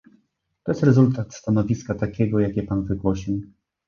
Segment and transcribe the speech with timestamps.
[0.63, 3.41] To jest rezultat stanowiska takiego, jakie pan wygłosił